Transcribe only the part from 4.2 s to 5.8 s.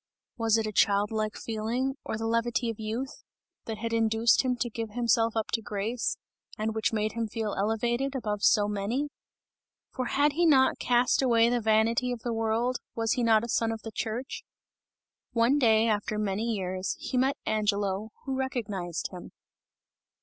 him to give himself up to